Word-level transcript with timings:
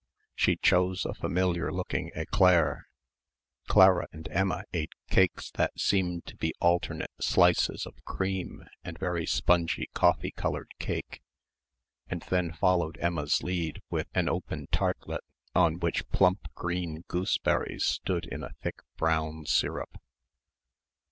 She 0.33 0.55
chose 0.55 1.05
a 1.05 1.13
familiar 1.13 1.71
looking 1.71 2.09
éclair 2.15 2.85
Clara 3.67 4.07
and 4.11 4.27
Emma 4.31 4.63
ate 4.73 4.93
cakes 5.11 5.51
that 5.51 5.79
seemed 5.79 6.25
to 6.25 6.35
be 6.35 6.55
alternate 6.59 7.11
slices 7.19 7.85
of 7.85 8.03
cream 8.03 8.63
and 8.83 8.97
very 8.97 9.27
spongy 9.27 9.91
coffee 9.93 10.31
coloured 10.31 10.71
cake 10.79 11.21
and 12.07 12.23
then 12.31 12.51
followed 12.51 12.97
Emma's 12.99 13.43
lead 13.43 13.83
with 13.91 14.07
an 14.15 14.27
open 14.27 14.65
tartlet 14.71 15.21
on 15.53 15.77
which 15.77 16.09
plump 16.09 16.51
green 16.55 17.01
gooseberries 17.07 17.85
stood 17.85 18.25
in 18.25 18.41
a 18.41 18.53
thick 18.63 18.77
brown 18.97 19.45
syrup. 19.45 19.99